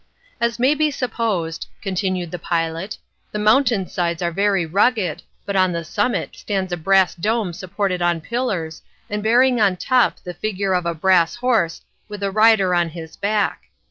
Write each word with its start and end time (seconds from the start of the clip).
As 0.39 0.57
may 0.57 0.73
be 0.73 0.89
supposed 0.89 1.67
continued 1.79 2.31
the 2.31 2.39
pilot 2.39 2.97
the 3.31 3.37
mountain 3.37 3.85
sides 3.87 4.23
are 4.23 4.31
very 4.31 4.65
rugged, 4.65 5.21
but 5.45 5.55
on 5.55 5.71
the 5.73 5.83
summit 5.85 6.35
stands 6.35 6.73
a 6.73 6.77
brass 6.77 7.13
dome 7.13 7.53
supported 7.53 8.01
on 8.01 8.19
pillars, 8.19 8.81
and 9.11 9.21
bearing 9.21 9.61
on 9.61 9.77
top 9.77 10.15
the 10.23 10.33
figure 10.33 10.73
of 10.73 10.87
a 10.87 10.95
brass 10.95 11.35
horse, 11.35 11.83
with 12.09 12.23
a 12.23 12.31
rider 12.31 12.73
on 12.73 12.89
his 12.89 13.15
back. 13.15 13.65